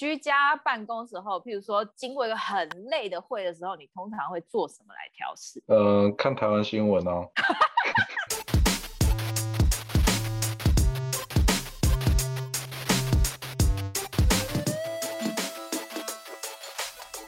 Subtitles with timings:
[0.00, 5.62] 居家办公时候，譬如说经过一个很累的会的时候，你通常会做什么来调试？
[5.66, 7.28] 呃，看台湾新闻哦。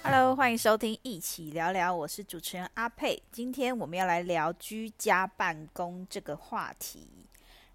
[0.02, 3.22] Hello，欢迎收听一起聊聊，我是主持人阿佩。
[3.30, 7.06] 今天我们要来聊居家办公这个话题。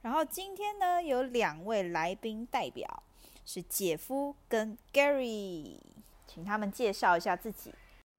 [0.01, 3.03] 然后今天呢，有两位来宾代表。
[3.49, 5.79] 是姐夫跟 Gary，
[6.27, 7.71] 请他们介绍一下自己。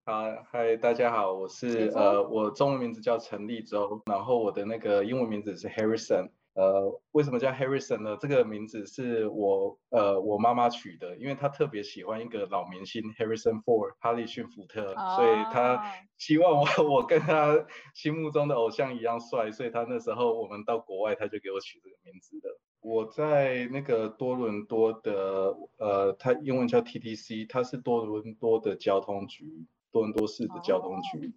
[0.07, 6.31] 好，嗨，大家好，我是呃，我中文名字叫陈立洲，然后我的那个英文名字是 Harrison。
[6.59, 8.17] 呃，为什么叫 Harrison 呢？
[8.21, 15.81] 这个名字是我呃我妈妈取的，因为她特别喜欢一个老明星 Harrison Ford，哈利逊福特，哦、所以她
[16.17, 22.49] 希望我我跟她心目中的偶像一样帅，所以她那时候我们到国外，她就给我取这个名字的。
[22.81, 29.45] 我在那个多伦多的，呃，它英文叫 TTC，它是多伦多的交通局，
[29.93, 31.33] 多伦多市的交通局，oh.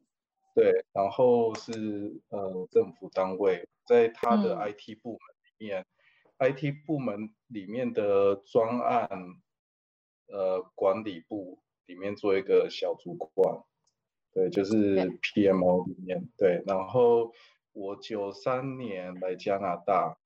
[0.54, 5.20] 对，然后是呃政府单位，在它的 IT 部门
[5.58, 5.86] 里面，
[6.38, 9.10] 嗯，IT 部门里面的专案，
[10.28, 13.64] 呃，管理部里面做一个小主管，
[14.34, 17.32] 对，就是 PMO 里面，对，然后
[17.74, 20.18] 我九三年来加拿大。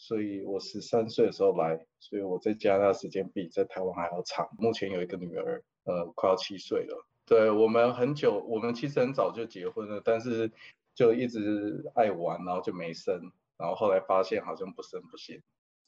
[0.00, 4.48] 所以我十三岁的时候来，所以我在加拿大时间比在台湾还要长。
[4.56, 7.07] 目前有一个女儿，呃，快要七岁了。
[7.28, 10.50] 对，我们很久，我们其实很早就结婚了，但是
[10.94, 15.42] 就一直爱玩，然后就没生，然后后来发现好像不生不行。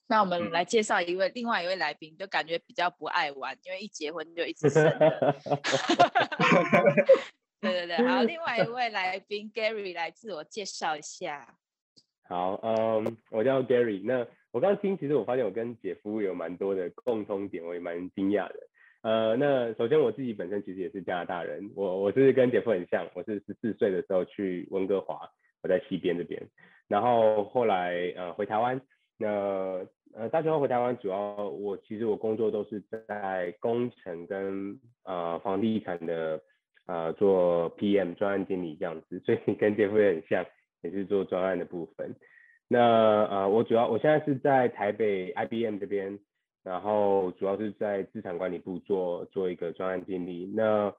[0.06, 4.84] 那我们来介绍一位、嗯、另外一位来宾，就感觉比较不爱玩，因为一结婚就一直生。
[7.60, 11.56] 对对对，好，另外一位来宾 Gary 来自我介绍一下。
[12.28, 14.02] 好，嗯，我叫 Gary。
[14.04, 18.68] 那我刚刚听，其实我发现我跟姐夫有蛮多的共通点，我也蛮惊讶的。
[19.02, 25.28] 呃，那首先我自己本身其实也是加拿大人，我我是跟姐夫很像，我是十四岁的时候去温哥华，
[25.62, 26.42] 我在西边这边，
[26.88, 28.80] 然后后来呃回台湾，
[29.18, 29.26] 那
[30.14, 36.40] 呃大学后回台湾，主要我其实我工作都是在工程跟呃房地产的
[36.86, 40.46] 呃做 PM 专案经理这样子，所以跟姐夫也很像。
[40.82, 42.16] 也是做专案的部分。
[42.66, 42.78] 那
[43.26, 46.18] 呃，我主要我现在是在台北 IBM 这边，
[46.62, 50.50] 然后主要是在资产管理部做做一个专案经理。
[50.54, 50.94] 那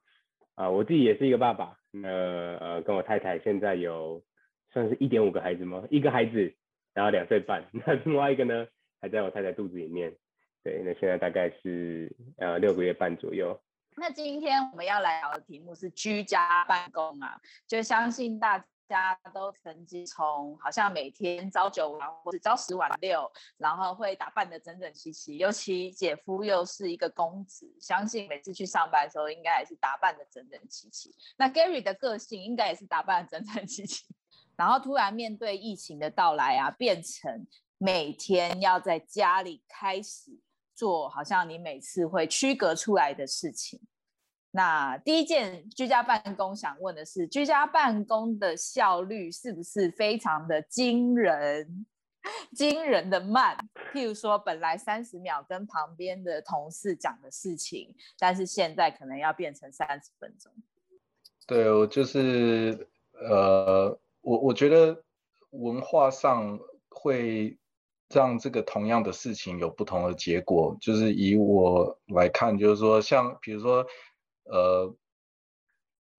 [0.55, 1.77] 啊、我自己也是一个爸爸。
[1.91, 4.23] 那呃，跟我太太现在有
[4.71, 5.83] 算是一点五个孩子吗？
[5.89, 6.53] 一个孩子，
[6.93, 7.65] 然后两岁半。
[7.73, 8.67] 那另外一个呢，
[8.99, 10.15] 还在我太太肚子里面。
[10.63, 13.59] 对，那现在大概是呃六个月半左右。
[13.97, 18.65] 那今天我们要来聊的题目是居家办公啊，就相信大家。
[18.99, 25.37] 家都曾经从好像每天朝九晚五或者朝十晚六，然后会打扮的整整齐齐。
[25.37, 31.15] 尤其姐夫又是一个公子，相信每次去上班的时候，应该也是打扮的整整齐齐。
[31.37, 34.05] 那 Gary 的个性应该也是打扮的整整齐齐。
[34.55, 37.47] 然后突然面对疫情的到来啊，变成
[37.77, 40.37] 每天要在家里开始
[40.75, 43.79] 做，好像你每次会区隔出来的事情。
[44.53, 51.85] 那第一件居家办公想问的是，居家办公的效率是不是非常的惊人、
[52.53, 53.57] 惊人的慢？
[53.93, 60.51] 譬如说，本来三十秒跟旁边的同事讲的事情，但是现在可能要变成三十分钟。
[61.47, 65.01] 对，我就是呃，我我觉得
[65.51, 67.57] 文化上会
[68.09, 70.75] 让这个同样的事情有不同的结果。
[70.81, 73.87] 就是以我来看，就是说，像比如说。
[74.51, 74.93] 呃，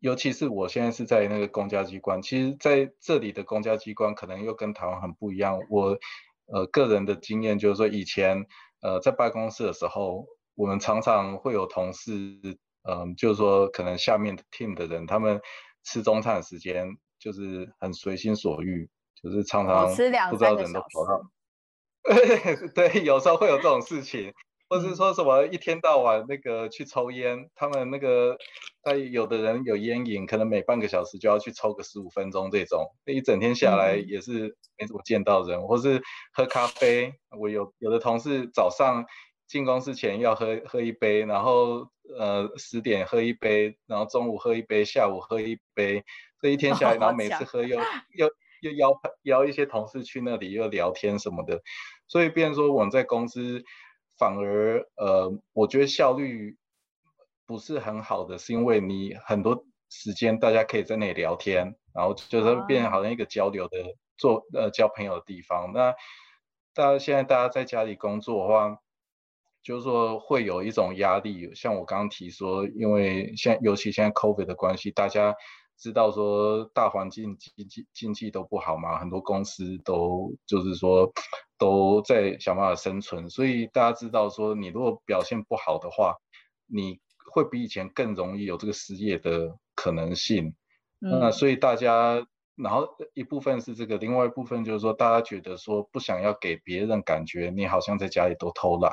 [0.00, 5.60] 尤其是我现在是在那个公家机关，其实在这里的公家机关可能又跟台湾很不一样。
[5.68, 5.98] 我
[6.46, 8.46] 呃个人的经验就是说，以前
[8.80, 12.12] 呃在办公室的时候，我们常常会有同事，
[12.84, 15.38] 嗯、呃，就是说可能下面的 team 的人，他们
[15.84, 16.88] 吃中餐的时间
[17.18, 18.88] 就是很随心所欲，
[19.22, 19.86] 就是常常
[20.30, 21.30] 不知道人都跑到，
[22.74, 24.32] 对，有时候会有这种事情。
[24.72, 28.38] 或是说什么一天到晚那个去抽烟，他们那个，
[28.82, 35.60] 他有的人有烟瘾，可能每半个小时就要去抽个十五分钟这种，那一整天下来也是没怎么见到人。
[35.66, 36.00] 或是
[36.32, 39.04] 喝咖啡，我有有的同事早上
[39.46, 41.86] 进公司前要喝喝一杯，然后
[42.18, 46.02] 呃十点喝一杯，然后中午喝一杯，下午喝一杯，
[46.40, 47.78] 这一天下来， 然后每次喝又
[48.16, 48.26] 又
[48.62, 51.60] 又邀邀一些同事去那里又聊天什么的，
[52.08, 53.62] 所以变成说我们在公司。
[54.22, 56.56] 反而，呃，我觉得效率
[57.44, 63.78] 不是很好的，是因为你很多时间大家可以在那里聊天，然后就是变成好像一个交流的
[64.16, 65.72] 做呃交朋友的地方。
[65.72, 65.92] 那
[66.72, 68.78] 大家现在大家在家里工作的话，
[69.60, 75.34] 就是说会有一种压力，像我刚刚提说，因为现在尤其现在 COVID 的关系，大家
[75.82, 81.12] 知道说大环境经济经济都不好嘛，很多公司都就是说
[81.58, 86.14] 都在想办法生存，所以大家知道说你如果表现不好的话，
[86.68, 87.00] 你
[87.32, 90.54] 会比以前更容易有这个失业的可能性。
[91.00, 92.24] 嗯、那所以大家，
[92.54, 98.92] 然后一部分是这个，另外一部分就是说大家觉得说不想要给别人感觉你好像在家里都偷懒。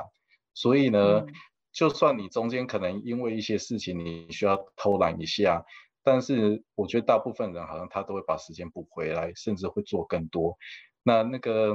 [0.54, 1.32] 所以呢，嗯、
[1.72, 5.64] 就算你中间可能因为一些事情你需要偷懒一下，
[6.02, 10.56] 但是我觉得大部分人好像他都会把时间补回来，甚至会做更多。
[11.02, 11.74] 那那个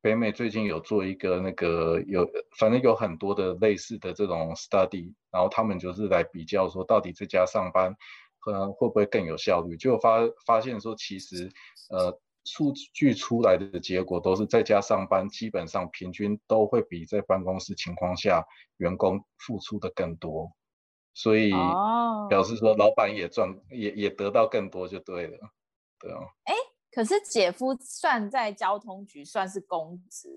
[0.00, 2.28] 北美最近有做一个那个有，
[2.58, 7.94] 反正有很多的类似的这种 study，然后他们就是来比较说到底在家上班
[8.38, 11.50] 可能会不会更有效率，就发发现说其实
[11.90, 12.20] 呃。
[12.46, 18.42] 数据出来的结果都是在家上班，基本上平均都会比在办公室情况下
[18.78, 20.50] 员工付出的更多，
[21.22, 21.50] 所以
[22.30, 23.56] 表示说老板也赚、oh.
[23.70, 25.38] 也也得到更多就对了，
[25.98, 26.18] 对啊。
[26.44, 26.54] 哎，
[26.90, 30.28] 可是姐夫算在交通局算是公职。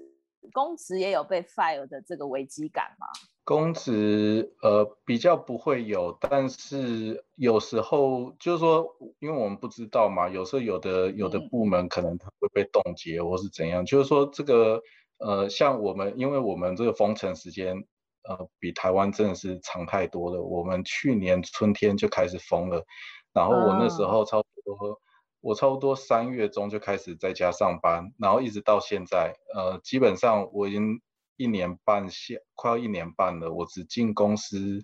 [0.52, 3.08] 公职也有被 fire 的这个危机感吗？
[3.46, 8.86] 公职呃比较不会有，但是有时候就是说，
[9.20, 14.82] 因为我们不知道嘛，有时候有的有的部门可能它会被冻结或是怎样，嗯、就是说这个
[15.20, 17.86] 呃像我们，因为我们这个封城时间
[18.28, 22.86] 呃比台湾真的是长太多了，我们去年春天就开始封了，
[23.34, 24.76] 然后我那时候差不多。
[24.90, 24.98] 嗯
[25.44, 31.02] 我差不多三月中就开始在家上班，然后一直到现在，呃，基本上我已经
[31.36, 33.52] 一年半下，快要一年半了。
[33.52, 34.80] 我只进公司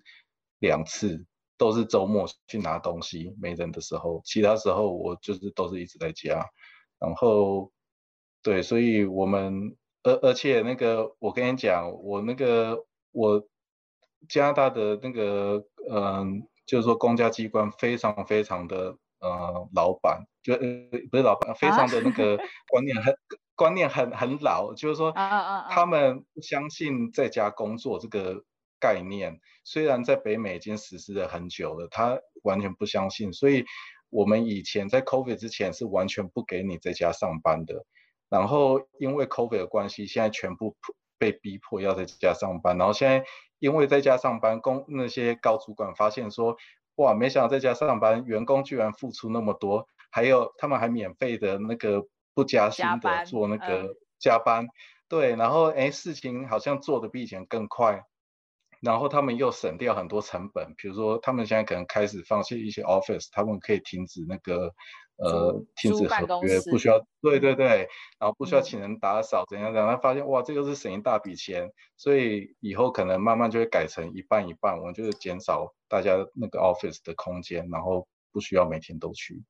[0.60, 1.26] 两次，
[1.58, 6.46] 都是周末去拿东西，没人的时候，其他时候我就是都是一直在家。
[7.00, 7.72] 然后，
[8.44, 13.48] 对，所以我们，而而且那个，我跟你讲，我那个我
[14.28, 16.26] 加拿大的那个，嗯、呃，
[16.66, 18.98] 就是说公家机关非常非常的。
[19.22, 20.62] 呃，老板就呃
[21.12, 22.38] 不是老板，非常的那个
[22.72, 23.18] 观念很、啊、
[23.54, 28.46] 观念很很老，就是说他们不相信在家工作这个
[28.80, 29.38] 概念。
[29.66, 33.34] 虽然在北美已经实施了很久了，他完全不相信。
[33.34, 33.66] 所以
[34.10, 37.86] 我们以前在 COVID 之前是完全不给你在家上班的。
[38.30, 40.78] 然后因为 COVID 的关系，现在全部
[41.20, 42.80] 被逼迫要在家上班。
[42.80, 43.24] 然后现在
[43.60, 46.58] 因为在家上班，公那些高主管发现说。
[46.96, 54.70] 哇，没想到在家上班，员工居然付出那么多，还有他们还免费的那个不加薪的做那个加班，嗯、
[55.08, 58.04] 对，然后哎，事情好像做的比以前更快，
[58.82, 64.74] 然后他们又省掉很多成本，比如说他们现在可能开始放弃一些 office，他们可以停止那个。
[65.22, 79.44] 呃，停止合约不需要，对对对，然后不需要请人打扫，怎样怎样，他发现哇，这个是省一大笔钱，所以以后可能慢慢就会改成一半一半，我们就是减少大家那个 office 的空间，然后不需要每天都去。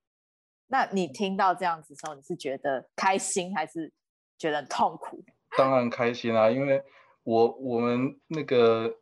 [0.68, 3.94] 那你听到这样子的时候，你是觉得开心还是
[4.40, 5.24] 觉得很痛苦？
[5.56, 6.84] 当然开心啊，因为
[7.22, 8.96] 我我们那个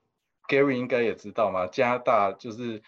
[0.50, 2.84] Gary 应该也知道嘛，加拿大就是。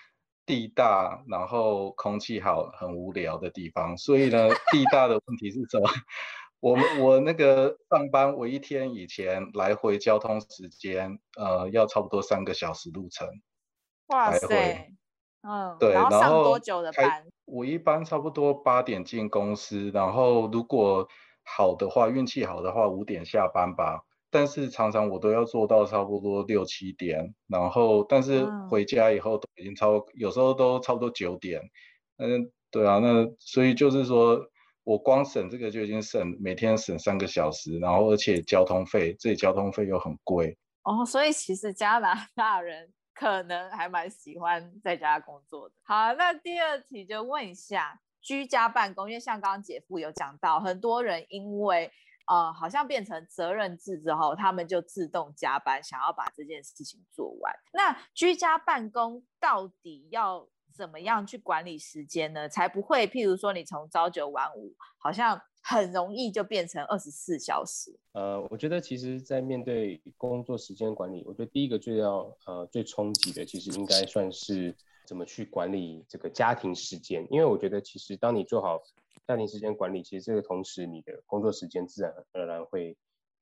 [0.49, 3.95] 地大，然后空气好，很无聊的地方。
[3.95, 5.87] 所以呢，地大的问题是什么？
[6.59, 13.27] 我们我那个上班，我一天以前来回交通时间，呃，要差不多三个小时路程。
[14.07, 14.89] 哇塞，
[15.43, 17.27] 嗯，对，然后上多久的班？
[17.45, 21.07] 我一般差不多八点进公司，然后如果
[21.45, 24.01] 好的话，运气好的话，五点下班吧。
[24.31, 31.61] 但是常常我都要做到差不多六七点，然后但是回家以后都已经超，有时候都差不多九点。
[32.17, 34.39] 嗯，对啊，那所以就是说
[34.83, 40.57] 我光省这个就已经省每天省三个小时，然后而且交通费，这里交通费又很贵。
[40.83, 45.75] 哦，所以其实加拿大人可能还蛮喜欢在家工作的。
[45.83, 51.91] 好，那第二题就问一下，居家办公，因为像刚刚姐夫有讲到，很多人因为
[52.29, 57.51] 呃，好像变成责任制之后，他们就自动加班，想要把这件事情做完。
[57.73, 62.47] 那居家办公到底要怎么样去管理时间呢？
[62.47, 67.99] 才不会，譬如说你从朝九晚五，好像很容易就变成二十四小时。
[68.11, 74.75] 呃，我觉得其实，在面对工作时间管理，我觉得第一个最要呃最冲击的，其实应该算是
[75.07, 77.25] 怎么去管理这个家庭时间。
[77.31, 78.79] 因为我觉得，其实当你做好。
[79.29, 82.97] 家庭时间管理，其实这个同时，你的工作时间自然而然会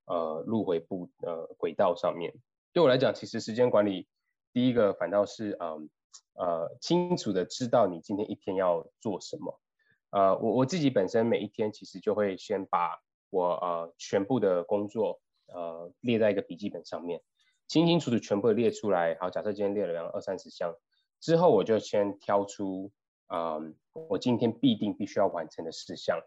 [0.05, 2.33] 呃入回步呃轨道上面。
[2.73, 4.05] 对我来讲，其实时间管理
[4.51, 5.89] 第一个反倒是嗯
[6.33, 9.61] 呃，清楚的知道你今天一天要做什么。
[10.09, 17.21] 呃，我我自己本身每一天其实就会先把我呃全部的工作呃列在一个笔记本上面。
[17.69, 19.15] 清清楚楚全部列出来。
[19.21, 20.75] 好，假设今天列了两二三十项，
[21.21, 22.91] 之后我就先挑出，
[23.29, 26.19] 嗯，我今天必定必须要完成的事项，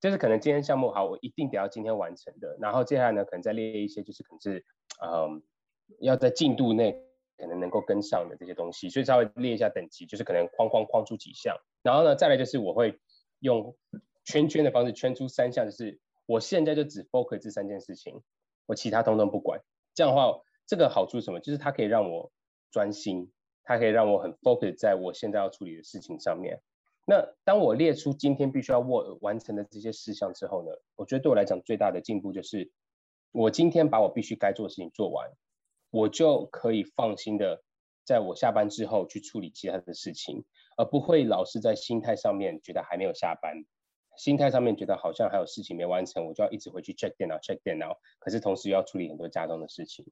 [0.00, 2.56] 就是可能今天项目好，我一定得要今天完成的。
[2.60, 4.64] 然后接下来呢，可能再列一些，就是可能是，
[5.02, 5.42] 嗯，
[6.00, 7.00] 要在进度内
[7.36, 11.56] 可能能够跟上的这些东西，所以稍微列一下等级，就是可能框框框出几项。
[11.82, 12.98] 然后呢，再来就是我会
[13.38, 13.76] 用
[14.24, 18.22] 圈圈的方式圈出三项，就是我现在就只 focus 这三件事情，
[18.66, 19.60] 我其他通通不管。
[19.94, 21.40] 这样的话，这个好处是什么？
[21.40, 22.30] 就是它可以让我
[22.70, 23.32] 专心，
[23.68, 26.58] 它可以让我很 focus 在我现在要处理的事情上面。
[27.04, 32.72] 那当我列出今天必须要完完成的这些事项之后呢，我觉得对我来讲最大的进步就是，
[33.30, 35.30] 我今天把我必须该做的事情做完，
[35.90, 37.62] 我就可以放心的
[38.06, 40.46] 在我下班之后去处理其他的事情，
[40.78, 43.54] 而不会老是在心态上面觉得还没有下班。
[44.16, 50.06] 心态上面觉得好像还有事情没完成，我就要一直回去 check 电脑 check 电脑，可是同时又要处理很多家中的事情，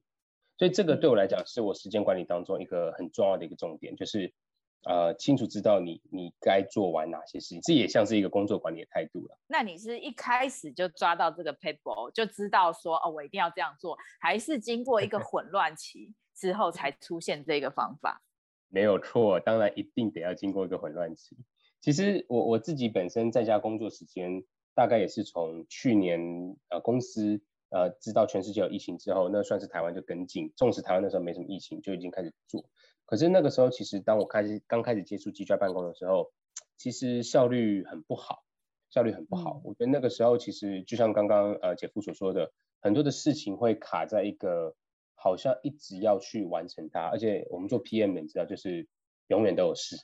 [0.57, 4.33] 所以这个对我来讲是我时间管理当中一个很重要的一个重点，就是
[4.83, 9.37] 呃清楚知道你你该做完哪些事情，这也像是一个工作管理的态度了。
[9.47, 18.21] 那你是一开始就抓到这个 paper 就知道说哦我一定要这样做，还是经过一个混乱期之后才出现这个方法？
[18.69, 21.37] 没有错，当然一定得要经过一个混乱期。
[21.79, 26.19] 其实我我自己本身在家工作时间大概也是从去年
[26.69, 32.65] 呃公司呃知道全世界有疫情之后，那算是台湾就跟进，纵使台湾那时候没什么疫情，就已经开始做。
[33.05, 36.31] 可是那个时候其实当我开始刚开始接触居家办公的时候，
[36.77, 38.43] 其实效率很不好，
[38.89, 39.61] 效率很不好。
[39.63, 44.75] 我觉得那个时候其实就像刚刚呃姐夫所说的，很多的事情会卡在一个
[45.15, 48.87] 好像一直要去完成它，而且我们做 PM 你知道就是
[49.27, 49.95] 永远都有事。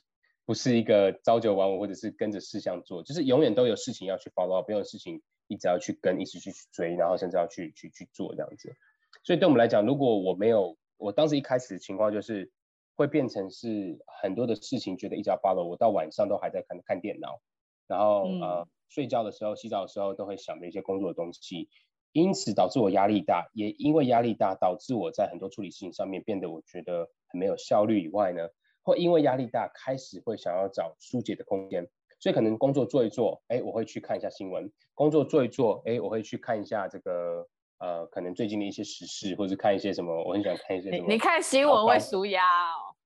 [0.46, 5.22] 不是一个朝九晚五，或者是跟着事项做，就是永远都有事情要去 follow 没有事情
[5.54, 8.74] 一直要去跟，一直去追，然后甚至要去去去做这样子。
[9.22, 12.50] 所以对我们来讲，如果我没有，我当时一开始的情况就是
[12.96, 17.40] 会变成是很多的事情，觉得一直要 follow，我到晚上都还在看看电脑，
[17.86, 21.68] 然后、嗯、呃睡觉的时候、洗澡的时候都会想着一些工作的东西，
[22.12, 28.48] 因此导致我压力大，也因为压力大导致我在很多处理事情上面变得我觉得很没有效率以外呢。
[28.82, 31.88] 会因为压力大，开始会想要找疏解的空间，
[32.24, 41.04] 所以可能工作做一做，哎，我会去看一下新闻；工作做一做，哎，我会去看一下这个呃，可能最近的一些时事，或者看一些什么，我很喜欢看一些什么。
[41.06, 42.96] 你，你看新闻会舒压哦？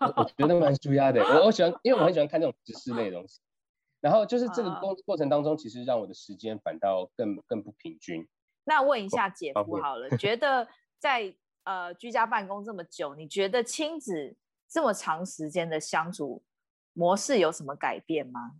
[0.00, 3.38] 我，我觉得蛮舒压的，我我喜欢，因为我很喜欢看这种时事类的东西。
[4.00, 8.26] 然后就是这个工过程当中，其实让我的时间反倒更更不平均。
[8.64, 10.66] 那问一下姐夫好了，觉得
[10.98, 14.34] 在呃居家办公这么久，你觉得亲子？
[14.66, 16.42] 这么长时间的相处
[16.94, 18.52] 模式有什么改变吗？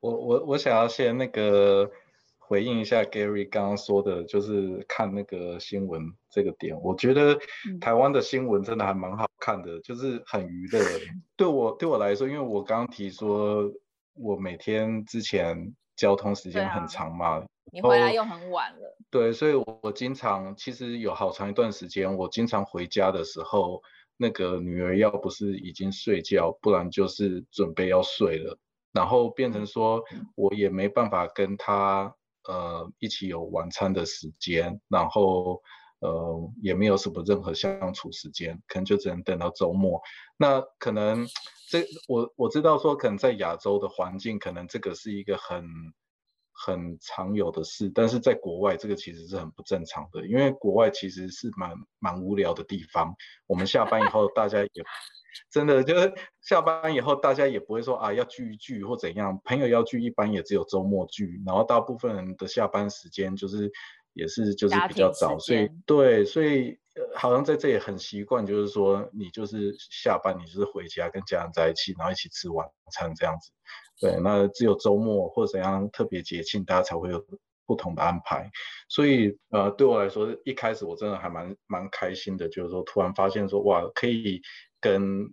[0.00, 1.90] 我我我想要先那个
[2.36, 6.78] 回应一下 Gary 刚刚说的，就是看那个新闻这个点。
[6.82, 7.38] 我觉得
[7.80, 10.80] 台湾的新闻真的还蛮好看的，就是很娱乐。
[11.36, 13.70] 对我对我来说，因为我刚刚提说，
[14.14, 18.98] 我每天之前交通时间很长嘛，啊、你回来又很晚了。
[19.10, 23.82] 对，所以我经常其实有好长一段时间，我经常回家的时候。
[24.16, 28.58] 那个女儿要不是已经睡觉，不然就是准备要睡了，
[28.92, 30.02] 然后变成说
[30.34, 32.14] 我也没办法跟她
[32.48, 35.60] 呃一起有晚餐的时间，然后
[36.00, 40.00] 呃也没有什么任何相处时间，可能就只能等到周末。
[40.36, 41.26] 那可能
[41.68, 45.64] 这我我知道说可能在亚洲的环境，可能这个是一个很。
[46.56, 53.12] 很常有的事，但是在国外这个其实是很不正常的，因为国外其实是蛮蛮无聊的地方。
[53.46, 54.84] 我们下班以后，大家也
[55.50, 63.70] 真的就是下班以后，大家也不会说啊要聚一聚或怎样，朋友要聚一般也只有周末聚，然后大部分人的下班时间就是
[64.12, 66.78] 也是就是比较早，所以对，所以
[67.14, 73.50] 好像在这也很习惯，就是说你就是下班你就是回家跟家人在一起，然后一起吃晚餐这样子。
[74.00, 77.24] 对，那只有周末或怎样特别节庆，大家才会有
[77.66, 78.50] 不同的安排。
[78.88, 84.40] 所以，呃，对我来说，一开始我真的还蛮蛮开心的，就是说突然发现说，哇，可以
[84.80, 85.26] 跟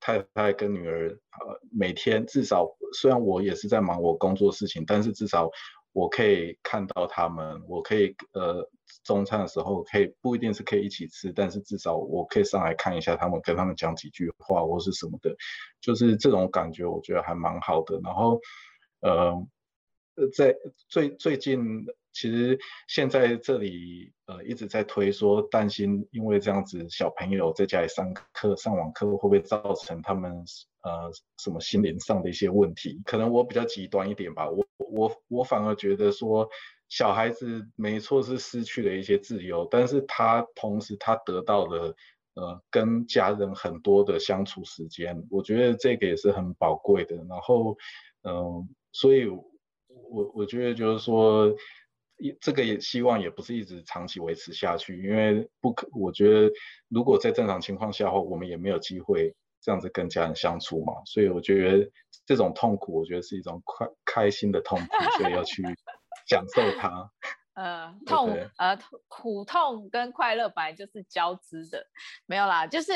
[0.00, 5.50] 太太跟女儿，呃，每天至少，虽然我也是在忙我工作事情，但是至少。
[5.92, 8.70] 我可以看到他们，我可以呃
[9.04, 15.34] 中餐的时候可以不一定是可以一起吃，但是至少我可以上来看一下他们，跟他们讲几句话或是什么的，
[15.80, 18.00] 就是这种感觉我觉得还蛮好的。
[18.02, 18.40] 然后
[19.00, 19.34] 呃
[20.36, 20.54] 在
[20.88, 30.32] 最最近其实现在这里呃一直在推说担心，因为这样子小朋友在家里上课上网课会不会造成他们
[30.82, 33.00] 呃什么心灵上的一些问题？
[33.04, 34.67] 可能我比较极端一点吧，我。
[34.90, 36.48] 我我反而觉得说，
[36.88, 41.94] 小孩子没错是失去了一些自由，但是他同时他得到了
[42.34, 47.16] 呃跟家人很多的相处时间，我觉得这个也是很宝贵的。
[47.28, 47.76] 然后，
[48.22, 51.54] 嗯、呃，所以我我觉得就是说，
[52.40, 56.50] 这个也希望也不是一直长期维持下去，因为不可，我觉得
[56.88, 60.94] 如果在正常情况下的话，我们也没有机会这样子跟家人相处嘛。
[61.04, 61.90] 所以我觉得
[62.24, 63.86] 这种痛苦，我觉得是一种快
[64.18, 65.62] 开心的痛苦，所以要去
[66.26, 67.10] 享受它。
[67.54, 71.84] 呃，痛呃苦痛跟快乐本来就是交织的，
[72.26, 72.92] 没有啦，就是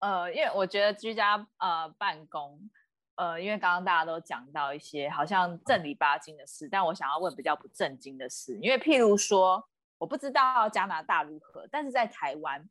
[0.00, 2.70] 呃，因为我觉得居家呃办公。
[3.16, 8.56] 呃，因为刚刚大家都讲到一些好像正儿八经的事，但我想要问比较不正经的事。
[8.62, 12.64] 因为譬如说，我不知道加拿大如何，但是在台湾，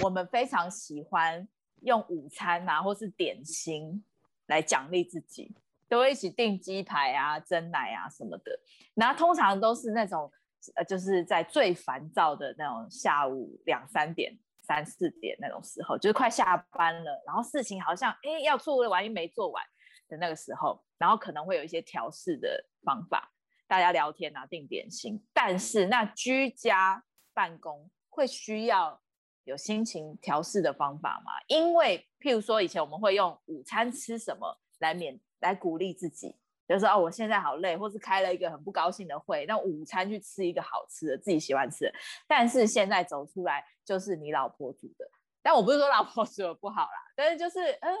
[0.00, 1.48] 我们非常喜欢
[1.80, 4.04] 用午餐啊，或是点心
[4.46, 5.52] 来奖励自己，
[5.88, 8.52] 都会一起订鸡排啊、蒸奶啊什么的。
[8.94, 10.30] 然后通常都是那种
[10.74, 19.64] 呃，就是在最烦躁的那种下午两三点、三四点那种时候，就是快下班了，然后事情好像哎要做完又没做完。
[20.10, 23.30] 的那个时候，然后可能会有一些调试的方法，
[23.66, 25.22] 大家聊天啊，订点心。
[25.34, 27.04] 但是那居家
[27.34, 28.98] 办公会需要
[29.44, 31.32] 有心情调试的方法吗？
[31.46, 36.34] 因为譬如说，以前我们会用午餐吃什么来勉来鼓励自己，
[36.68, 41.92] 就是说哦，我现在好累，或是开了一个很不高兴的会，那午餐去吃一个好吃的，自己喜欢吃的。
[42.26, 45.10] 但是现在走出来就是你老婆煮的，
[45.42, 47.96] 但我不是说老婆 煮的不好啦，但是就是嗯。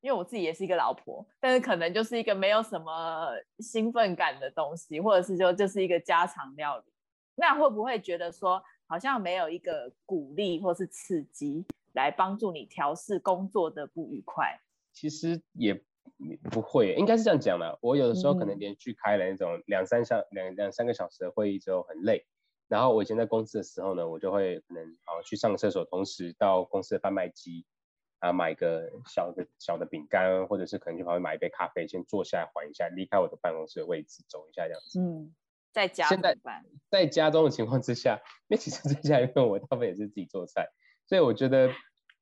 [0.00, 6.84] 因为我自己也是一个老婆，但是可能就是一个没有什么兴奋感的东西，或者是就就是一个家常料理，
[7.34, 14.60] 那会不会觉得说好像没有一个鼓励或是刺激来帮助你调试工作的不愉快？
[14.92, 15.74] 其实也
[16.50, 17.78] 不会，应该是这样讲的。
[17.80, 22.26] 我有的时候可能连续开了那种两三小两两三个小时的会议之后很累，
[22.68, 27.64] 然后我以前在公司的时候呢，我就会可能啊去上个厕所，同时到公司的贩卖机。
[28.20, 34.98] 啊，买个小的小的饼干，或者是可能去旁边买一杯咖啡，先坐下来缓一下，离开我的办公室的位置，走一下这样子。
[34.98, 35.32] 嗯，
[35.70, 36.36] 在家现在
[36.90, 40.66] 在家中的情况之下，因为其实在家因为我大部分也是自己做菜，
[41.06, 41.70] 所以我觉得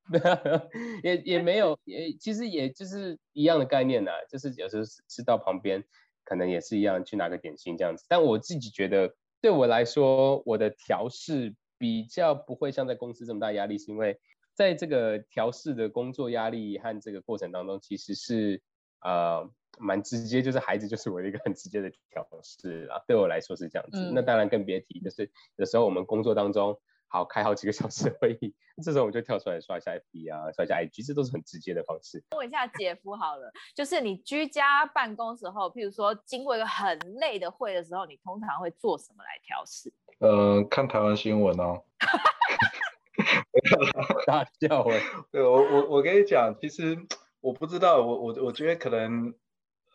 [1.03, 5.85] 也也没有也其实也就是一样的概念呐、啊，就是有时候吃到旁边
[6.25, 8.05] 可能也是一样去拿个点心这样子。
[8.09, 14.19] 但我自己觉得对我来说，我的调试比较不会像在公司这么大压力，是因为。
[14.57, 18.63] 在这个调试的工作压力和这个过程当中，其实是
[19.03, 19.47] 呃
[19.79, 22.97] 蛮直接，就是孩子就是我的一个很直接的调试啊。
[23.07, 23.99] 对我来说是这样子。
[23.99, 32.23] 嗯、那当然更别提，就是有时候我们工作当中好开好几个小时会议， 这时候我们就跳出来刷一下 FB 啊，刷一下 IG，这都是很直接的方式。
[32.37, 39.93] 问一下姐夫好了，就是你居家办公时候，譬如说经过一个很累的会的时候，你通常会做什么来调试？
[40.19, 41.83] 呃，看台湾新闻哦。
[44.27, 45.01] 大笑哎！
[45.33, 46.97] 对我我我跟你讲，其实
[47.41, 49.35] 我不知道，我我我觉得可能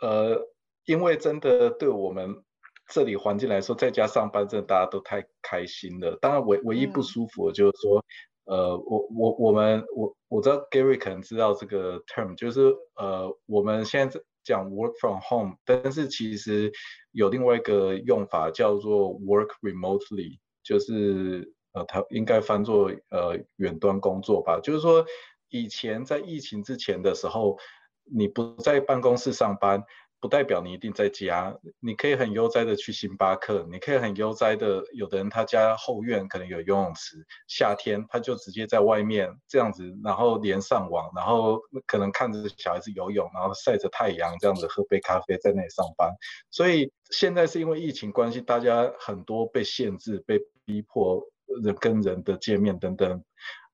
[0.02, 0.48] 呃，
[0.86, 2.44] 因为真的对我们
[2.92, 6.18] 这里环境来说，在家上班真的大家都太开心了。
[6.22, 8.06] 当然唯唯一不舒服的就是说，
[8.46, 16.72] 呃，我我我们我我知道 Gary 可能知道这个 term，就是呃，我们现在讲 work from home，但是其实
[17.12, 21.54] 有另外一个用法叫做 work remotely，就是。
[21.74, 25.06] 呃，他应该翻作呃远端工作吧，就是说
[25.48, 27.58] 以前在疫情之前的时候，
[28.04, 29.82] 你不在办公室上班，
[30.22, 46.14] 不代表你一定在家，你可以很悠哉的去星巴克，你可以很悠哉的，有的人他家后院可能有游泳池，夏天他就直接在外面这样子，然后连上网，然后可能看着小孩子游泳，然后晒着太阳这样子喝杯咖啡在那里上班。
[46.52, 51.22] 所以现在是因为疫情关系，大家很多被限制、被逼迫。
[51.62, 53.22] 人跟人的见面等等，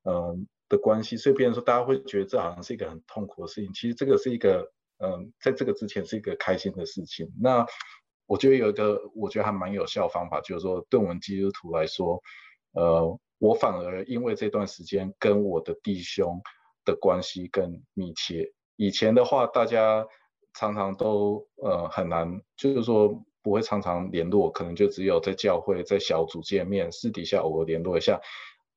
[0.01, 3.71] 嗯、的关系，所以别人说大家会觉得这好像是一个很痛苦的事情。
[3.71, 4.67] 其实这个是一个，
[4.99, 7.31] 嗯、在这个之前是一个开心的事情。
[7.39, 7.65] 那
[8.25, 12.21] 我觉得有一个我觉得还蛮有效的方法，就是说对我们基督徒来说，
[12.73, 16.41] 呃，我反而因为这段时间跟我的弟兄
[16.85, 18.51] 的关系更密切。
[18.75, 20.05] 以前的话，大家
[20.53, 23.23] 常常都呃很难，就是说。
[23.43, 28.19] 不会常常联络，可能就只有在教会、在小组见面，私底下偶尔联络一下。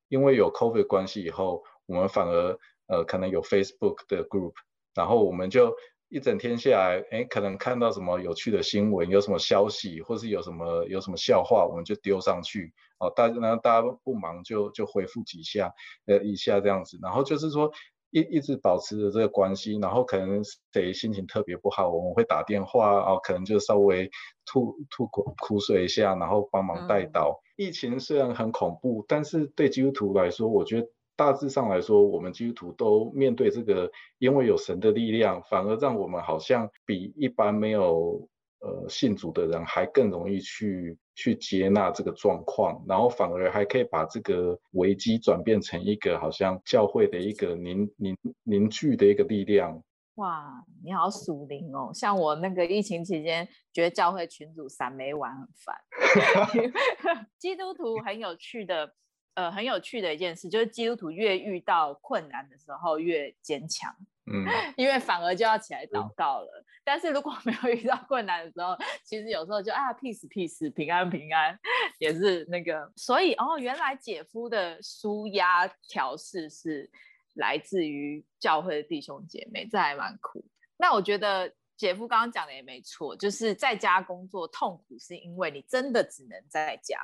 [0.06, 2.56] 因为有 COVID 关系以后，我们反而
[2.86, 4.52] 呃可能有 Facebook 的 group，
[4.94, 5.74] 然后我们就
[6.10, 12.74] 一整天下来，哎，可能看到什么有趣的新闻，有什么消息，或是有什么有什么笑话，我们就丢上去。
[12.98, 15.72] 哦，大家然后大家不忙就就回复几下，
[16.06, 17.70] 呃一下这样子，然后就是说。
[18.12, 20.42] 一一直保持着这个关系，然后可能
[20.72, 24.10] 谁心情特别不好，我们会打电话哦，可能就稍微
[24.44, 27.40] 吐吐苦苦水一下，然后帮忙带到。
[27.56, 30.88] 嗯、疫情虽然很恐怖，但是对基督徒来说，我觉得
[31.20, 38.26] 大致上来说，我们基督徒都面对这个，因为有神的力量，反而让我们好像比一般没有
[38.60, 49.82] 呃信主的人还更容易去去接纳这个状况，然后反而还可以把这个危机转变成一个好像教会的一个凝凝凝聚的一个力量。
[50.14, 51.90] 哇，你好属灵哦！
[51.92, 55.76] 像我那个疫情期间，觉得教会群主散没完很烦。
[57.38, 58.94] 基督徒很有趣的，
[59.34, 63.94] 呃，很有趣的一件事，就是基督徒越遇到困难的时候越坚强。
[64.32, 64.44] 嗯，
[64.76, 66.50] 因为反而就要起来祷告了。
[66.60, 71.58] 嗯、但是如果 没有遇到困难的时候，其实有时候就啊，peace peace，平安平安，
[71.98, 72.92] 也是那个。
[72.96, 76.90] 所以哦，原来姐夫的舒压调试是。
[77.34, 80.44] 来自于教会的弟兄姐妹，这还蛮酷。
[80.76, 86.98] 那我觉得姐夫刚刚讲的也没错，就是在家工作痛苦，是因为你真的只能在家，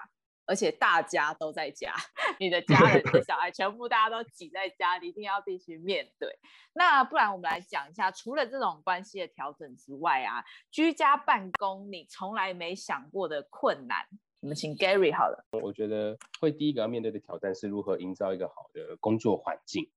[0.47, 1.93] 而且大家都在家，
[2.39, 6.39] 你的家人、的小孩全部大家都挤在家，里一定要必须面对。
[6.73, 14.07] 那不然我们来讲一下，除了这种关系的调整之外啊，居家办公你从来没想过的困难，
[14.41, 15.45] 我们请 Gary 好了。
[15.63, 19.91] 我觉得会第一个要面对的挑战是如何营造一个好的工作环境。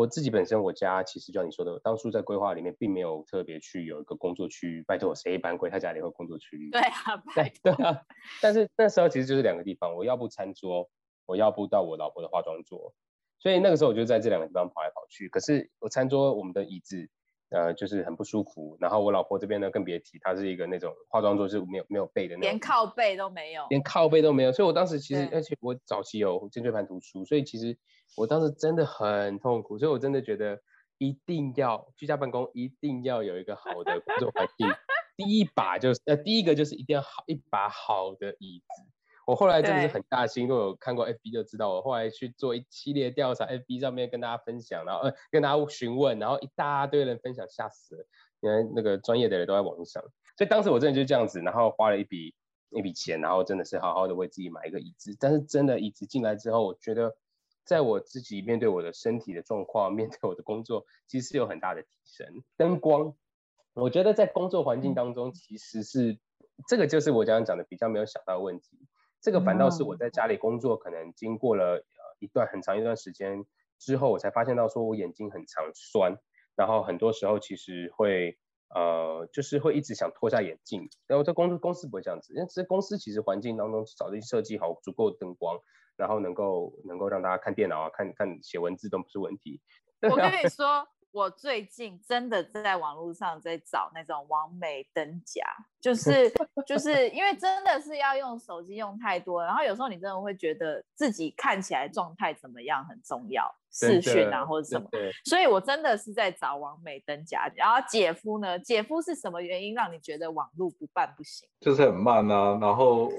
[0.00, 4.82] 我自己本身，我家其实就像你说的，当初在规划里面并没有特别去有一个工作区域。
[4.84, 6.70] 拜托，谁搬归他家里会工作区域？
[6.70, 8.00] 对啊，对 对啊。
[8.40, 10.88] 但是那时候其实就是两个地方，我要不餐桌，
[11.26, 12.94] 我要不到我老婆的化妆桌。
[13.40, 15.28] 所以那个时候我就在这两个地方跑来跑去。
[15.28, 17.10] 可是我餐桌我们的椅子。
[17.50, 18.76] 呃，就是很不舒服。
[18.80, 24.52] 然后我老婆这边呢，更别提，她是一个那种化妆桌是没有没有背的那种，连靠背都没有，连靠背都没有。
[24.52, 27.76] 所以我当时其实，而且我早期有肩椎盘突出，所以其实
[28.16, 29.78] 我当时真的很痛苦。
[29.78, 30.60] 所以我真的觉得
[30.98, 34.66] 一定要居家办公，一定要有一个好的工作环境。
[35.16, 38.82] 第一把就是呃，第一个就是一定要好一把好的椅子。
[39.30, 48.04] 我后来真的是很大心，如果有看过 FB 就知道，我后来去做一系列调查，FB 上面跟大家分享，然后呃跟大家询问，然后一大堆人分享，吓死了，
[48.40, 50.02] 因为那个专业的人都在网上，
[50.36, 52.34] 所以当时我真的就这样子，然后花了一笔
[52.70, 57.16] 一笔钱，然后真的是好好的为自己买一个椅子，但是真的椅子进来之后，我觉得
[57.64, 62.42] 在我自己面对我的身体的状况，面对我的工作，其实是有很大的提升。
[62.56, 63.14] 灯光，
[63.74, 66.18] 我觉得在工作环境当中，其实是
[66.66, 68.76] 这个就是我刚刚讲的比较没有想到的问题。
[69.20, 73.44] 这个反倒是我在家里工作，可能经过了呃一段很长一段时间
[73.78, 76.16] 之后，我才发现到说我眼睛很常酸，
[76.56, 78.38] 然后很多时候其实会
[78.74, 80.88] 呃就是会一直想脱下眼镜。
[81.06, 85.58] 然后在公司公司不会这样子，因为这公司其实环境当中早就设计好足够的灯光，
[85.96, 89.60] 然后能够能够让大家看电脑啊、看看写文字都不是问题。
[90.10, 90.88] 我跟你说。
[91.12, 95.42] 我最近真的在网络上在找那种完美灯夹，
[95.80, 96.32] 就 是
[96.66, 104.88] 就是因为真的是要用手机用太多，然后有时候你真的会觉得自己看起来状态怎么样很重要，视讯啊或者什么，
[105.24, 107.50] 所以我真的是在找完美灯夹。
[107.56, 108.58] 然后姐夫呢？
[108.58, 111.48] 姐夫是什么原因让你觉得网络不办不行？
[111.60, 113.10] 就是很慢啊，然后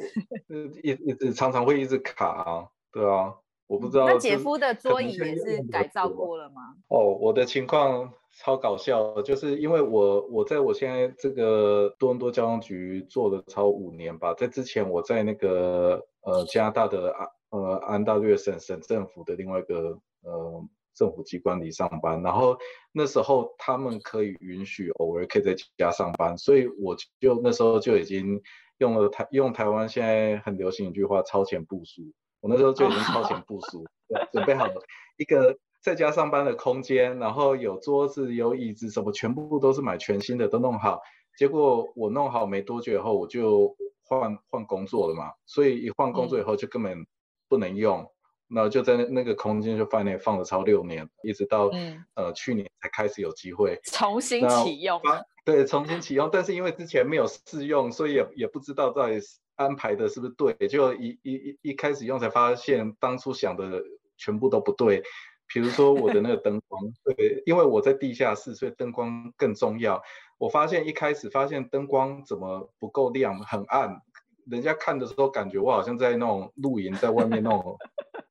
[0.82, 3.36] 一一直常常会一直卡啊，对啊。
[3.72, 6.76] 我不知道，那姐夫的桌椅也是改造过了吗？
[6.90, 20.62] 哦，我的情况超搞笑，就是因为我我在我现在这个多伦多交通局做了超五年吧，在之前我在那个呃加拿大的安呃安大略省省政府的另外一个呃
[20.94, 22.58] 政府机关里上班，然后
[22.92, 28.42] 那时候他们可以允许偶尔可以在家上班，所以我就那时候就已经
[28.80, 32.02] 用了台用台湾现在很流行一句话超前部署。
[32.42, 33.86] 我那时候就已经超前部署，
[34.34, 34.74] 准备好了
[35.18, 41.00] 一个在家上班的空间，然后有桌子、有椅子，什么全部都是买全新的，都弄好。
[41.38, 47.06] 结果我弄好没多久以后，我就换换工作了嘛，所以一换工作以后就根本
[47.48, 48.12] 不能用，
[48.48, 55.00] 那、嗯、就在那个空间就放那放了超六年，一直到、嗯、呃去年才开始有机会重新启用。
[55.46, 59.20] 对，重新启用，但是因为之前没有试用，所以也也不知道到底
[59.62, 63.82] 安排的是不是对，就一一一一开始用才发现当初想的
[64.18, 65.04] 全部都不对。
[65.48, 70.02] 比如说我的那个灯光，对，因为我在地下室，所以灯光更重要。
[70.38, 74.02] 我发现一开始发现灯光怎么不够亮，很暗，
[74.46, 77.78] 人家看的时候感觉我好像在那种露营，在外面那种。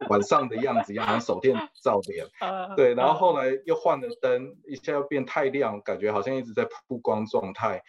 [0.09, 2.27] 晚上的样子一样，拿手电照脸，
[2.75, 7.81] 对，然后后来又换了灯，一下又变太亮，感觉好像一直在曝光状态，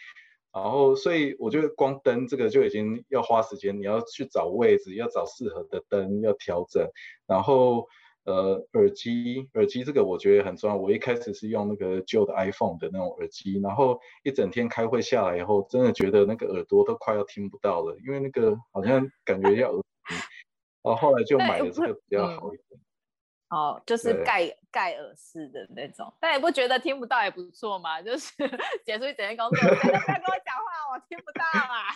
[0.52, 6.86] 然后所以我觉得光灯这个就已经要花时间，你要去找位置，要找适合的灯，要调整，
[7.26, 7.88] 然后
[8.24, 19.82] 呃耳机，耳机这个我觉得很重要，我一开始是用那个旧的 iPhone 的那种耳机，然后一整天开会下来以后，真的觉得那个耳朵都快要听不到了，因为那个好像感觉要耳。
[20.82, 22.80] 然后，后来就买了这个比较好一点。
[23.52, 28.32] 哦，就是盖盖耳式的那种，但也不觉得听不到也不错嘛，就是
[28.82, 31.92] 结束一整天工作，不要跟我讲话，我听不到啊。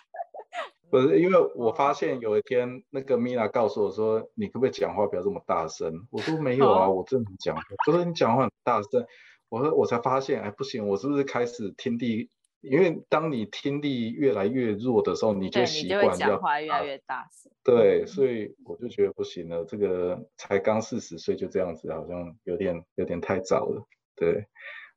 [0.91, 6.07] 不是，因为我发现有一天那个米娜告诉我说，你可不可以讲话不要这么大声？
[6.11, 7.57] 我说没有啊，我正讲。
[7.87, 9.07] 我说你讲话很大声，
[9.49, 12.31] 我说我才发现，哎，不行，我是不是开始听力？
[12.71, 17.51] 因为当你听力越来越弱的时候，你就习惯讲话越来越大声。
[17.65, 19.65] 对，所以我就觉得不行了。
[19.65, 23.87] 这个才刚四十岁就这样子，好像有点有点太早了。
[24.15, 24.47] 对，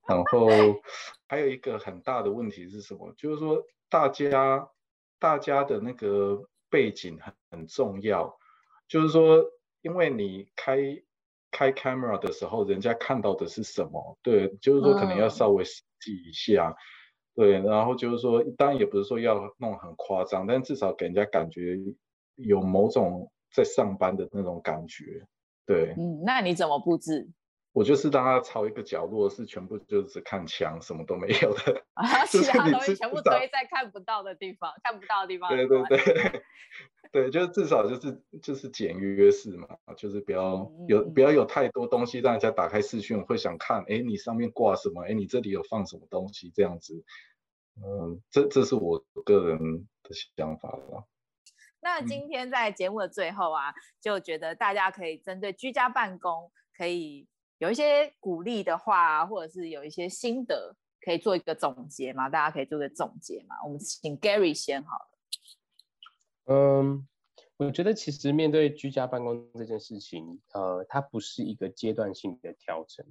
[0.07, 0.47] 然后
[1.27, 3.13] 还有一个很大的问题是什么？
[3.17, 4.69] 就是说大家。
[5.21, 8.37] 大家的那个背景很很重要，
[8.87, 9.43] 就是说，
[9.81, 10.77] 因为你开
[11.51, 14.17] 开 camera 的时候，人家看到的是什么？
[14.23, 16.75] 对，就是说可能要稍微设计一下，嗯、
[17.39, 21.79] 对，然后就是说，当然也不是说要弄很夸张，但至少给人家感觉
[22.35, 25.25] 有某种在上班的那种感觉，
[25.65, 25.95] 对。
[25.97, 27.29] 嗯，那你怎么布置？
[27.71, 31.81] 我就是让他朝一个角落，是全部就是看墙，什么都没有的。
[31.95, 35.49] 啊，其他东西全部堆在看不到的地方，看不到的地方。
[35.49, 36.41] 对对对，
[37.13, 45.03] 对，就是至少就是就是简约式嘛，就是不要有不要有太多东西，让人家打开视讯会想看，哎，你上面挂什么？
[45.03, 46.51] 哎，你这里有放什么东西？
[46.53, 47.05] 这样子，
[47.83, 51.07] 嗯，这这是我个人的想法了。
[51.81, 57.27] 那今天在节目的最后啊，就觉得大家可以针对居家办公可以。
[57.59, 62.29] 有一些鼓励的话，或者是有一些心得，可以做一个总结嘛？
[62.29, 63.57] 大家可以做个总结嘛？
[63.65, 65.09] 我们请 Gary 先好了。
[66.45, 67.05] 嗯，
[67.57, 73.05] 我觉得其实面对居家办公这件事情，呃，它不是一个阶段性的调整。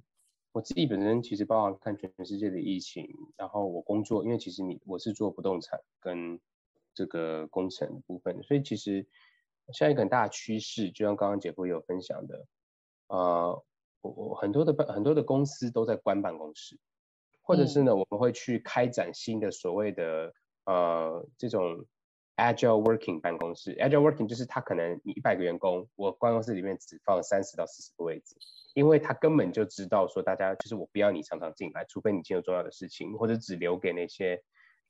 [0.59, 6.37] 我自己本身其实包含看全世界的疫情，然后我工作，因为其实你我是做不动产跟
[6.93, 9.07] 这个工程部分，所以其实
[9.71, 12.45] 现在一个很大的趋势，就像刚刚姐夫有分享的，
[13.07, 13.63] 呃。
[14.01, 16.79] 我我很多的办很多的公司都在关办公室，
[17.41, 21.85] 或者是呢，我们会去开展新的所谓的呃这种
[22.39, 23.75] agile working 办公室。
[23.75, 28.35] agile working 就是他可能你一百个员工，我办公室里面只放三十到四十个位置，
[28.73, 34.41] 因为他根本就知道说大家就是我不要你常常进来，除非你今天有重要的事情，或者只留给那些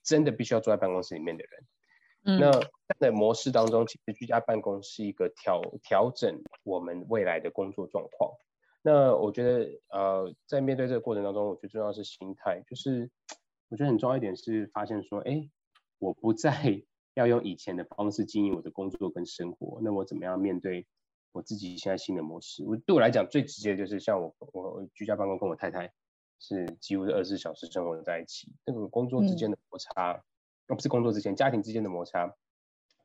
[0.03, 1.63] 真的必须要坐在办公室里面的人。
[2.25, 2.51] 嗯、那
[2.99, 8.31] 在模式当中，其实居家办公是一个调调整我们未来的工作状况。
[8.81, 13.09] 那我觉得，呃，在面对这个过程当中，我觉得重要的是心态，就是
[13.69, 15.49] 我觉得很重要一点是发现说，哎，
[15.97, 16.81] 我不再
[17.19, 20.87] 要用以前的方式经营我的工作跟生活，那我怎么样面对
[21.33, 22.65] 我自己现在新的模式？
[22.65, 25.91] 我对我来讲最直接的就是像我，我居家办公跟我太太
[26.39, 30.23] 是几乎是二十四小时生活在一起，那个工作之间的摩擦，而、
[30.67, 32.33] 嗯、不是工作之间，家庭之间的摩擦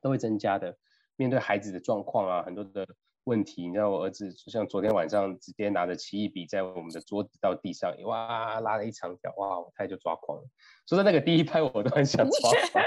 [0.01, 0.77] 都会增加的。
[1.17, 2.87] 面对孩子的状况啊，很多的。
[3.25, 10.43] 问题，你知道我儿子就像昨天晚上直接拿着奇异笔在我们的桌子到地上，哇，拉了一长条，哇，我太就抓狂了。
[10.87, 12.85] 说在那个第一拍，我都很想抓狂。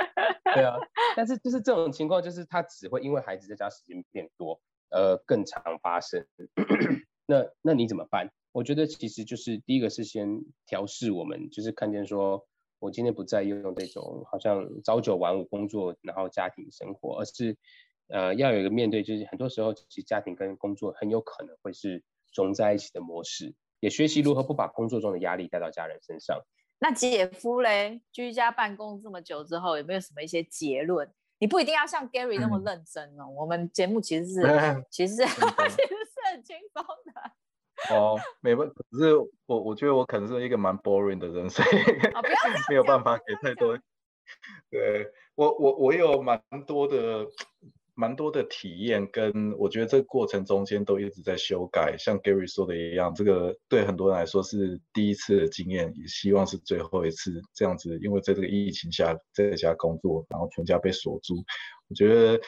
[0.54, 0.76] 对啊，
[1.16, 6.24] 但是就是这种情况，就是他只会因为孩子在家时间变多，呃，更常发生。
[7.26, 8.30] 那那你怎么办？
[8.52, 12.46] 我觉得其实就是第一个是先调试我们，就是看见说
[12.78, 17.56] 我今天不再用这种好像朝九晚五工作，然后家庭生活，而是。
[18.08, 22.02] 呃，要有一个面对，就是很多时候其实家庭跟工作很有可能会是
[22.34, 26.40] 融在一起的模式，也学习如何不把工作中的压力带到家人身上。
[26.80, 31.12] 那姐夫嘞，居家办公这么久之后，有没有什么一些结论？
[31.40, 34.40] 你不一定要像 Gary 那么认真哦，嗯、我们节目其实是
[34.90, 37.94] 其实是 其实是很轻松的。
[37.94, 39.16] 哦，没问题，可是
[39.46, 41.68] 我我觉得我可能是一个蛮 boring 的人，所以、
[42.14, 42.22] 哦、
[42.68, 43.78] 没有办法给太多。
[44.70, 47.26] 对我我我有蛮多的。
[48.00, 61.42] 蛮多的体验，跟我觉得这个过程中间都一直在修改，像 Gary 说的一样，这个对很多人来说是第一次的经验，也希望是最后一次这样子，因为在这个疫情下在家工作，然后全家被锁住，
[61.88, 62.40] 我觉得，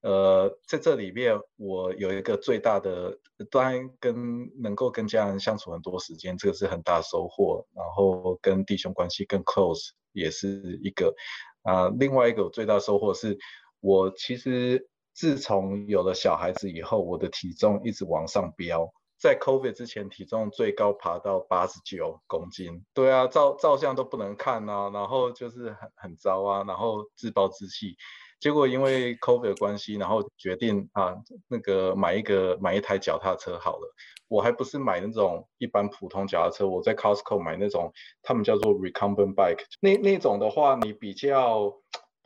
[0.00, 3.16] 呃，在这里面我有一个最大的，
[3.48, 11.14] 当然跟能够跟家人相处很多时间，这个是很大收获，然后跟弟兄关系更 close 也是一个，
[11.62, 13.38] 啊、另外一个最大收获是
[13.78, 14.84] 我其实。
[15.16, 18.92] 自从有了小孩子以后，我的体重一直往上飙。
[19.18, 22.84] 在 COVID 之前，体重最高爬到八十九公斤。
[22.92, 27.96] 对啊，照照相都不能看啊，然后就是很很糟啊，然后自暴自弃。
[28.38, 31.16] 结果因为 COVID 的关系，然后决定啊，
[31.48, 33.94] 那个买一个买一台脚踏车好了。
[34.28, 37.90] 我还不是买那种一般普通脚踏车，我在 Costco 买那种，
[38.22, 39.64] 他们叫做 recumbent bike。
[39.80, 41.72] 那那种的话，你比较。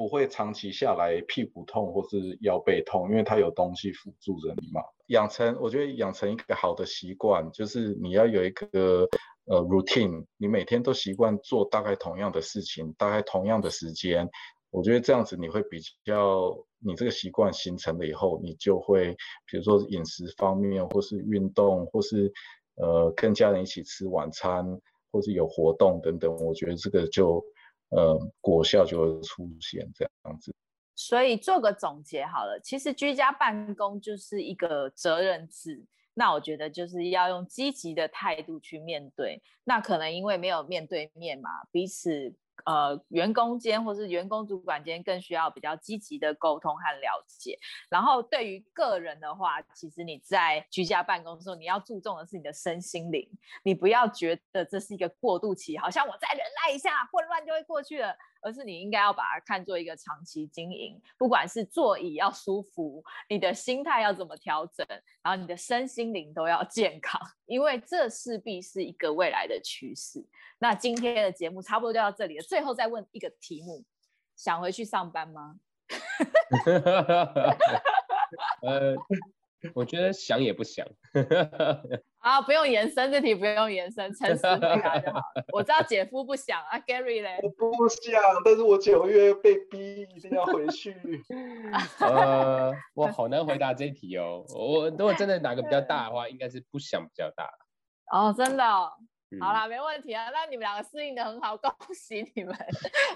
[0.00, 4.80] 不会长期下来屁股痛或是腰背痛，因为它有东西辅助着你嘛。
[5.08, 9.06] 养成，我觉得养成一个好的习惯，就是你要有一个
[9.44, 14.26] 呃 routine，你每天都习惯做大概同样的事情，大概同样的时间。
[14.70, 19.14] 我觉得这样子你会比较，你这个习惯形成了以后，你就会，
[19.50, 22.32] 比如说饮食方面，或是运动，或是
[22.76, 24.64] 呃跟家人一起吃晚餐，
[25.12, 27.44] 或是有活动等等，我觉得这个就
[27.90, 30.54] 呃果效就会出现这样子。
[30.96, 39.40] 所以做个总结好了，其实居家办公就是一个责任制，那我觉得就是要用积极的态度去面对。
[39.64, 42.34] 那可能因为没有面对面嘛，彼此。
[42.64, 47.58] 呃，员工间或是员工主管间更需要比较积极的沟通和了解。
[47.88, 53.28] 然后对于个人的话，其实你在居家办公的时候，你要注重的是你的身心灵。
[53.62, 58.16] 你不要觉得这是一个过渡期，好像我再忍耐一下，混乱就会过去了。
[58.40, 64.86] 而是你应该要把它看作一个长期经营，不管是座椅要舒服，你的心态要怎么调整，
[65.22, 70.24] 然后你的身心灵都要健康，因为这势必是一个未来的趋势。
[70.58, 73.82] 那今天的节目差不多就到这里了，最后再问一个题目：
[74.36, 75.56] 想回去上班吗？
[79.74, 80.86] 我觉得想也不想。
[82.20, 85.20] 啊，不用延伸，这题不用延伸，诚实回答就好。
[85.52, 87.38] 我知道姐夫不想啊，Gary 嘞？
[87.42, 90.94] 我不想，但是我九月被逼一定要回去。
[92.00, 94.44] 呃，我好难回答这一题哦。
[94.54, 97.50] 我如果真的哪个比较大的话，应该是不想比较大。
[98.12, 98.92] 哦，真的哦。
[99.38, 100.30] 好啦，没问题啊。
[100.30, 102.56] 那你们两个适应的很好， 恭喜你们。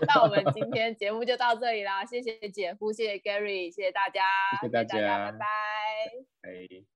[0.07, 4.23] 那我们今天节目就到这里啦，谢谢姐夫，谢谢 Gary，谢谢大家，
[4.61, 5.39] 谢谢大家，拜拜。
[6.43, 6.94] 拜。